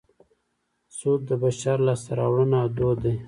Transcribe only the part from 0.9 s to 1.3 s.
سود